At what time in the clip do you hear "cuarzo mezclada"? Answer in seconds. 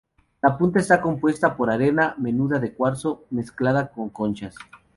2.73-3.91